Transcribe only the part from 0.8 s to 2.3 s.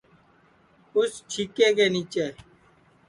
اُس چھیکے کے نیچے